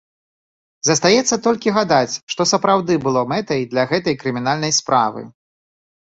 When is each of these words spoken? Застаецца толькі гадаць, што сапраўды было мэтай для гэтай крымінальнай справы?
Застаецца 0.89 1.35
толькі 1.47 1.73
гадаць, 1.75 2.15
што 2.33 2.41
сапраўды 2.51 2.93
было 3.05 3.21
мэтай 3.33 3.61
для 3.75 3.83
гэтай 3.91 4.17
крымінальнай 4.23 4.73
справы? 4.79 5.21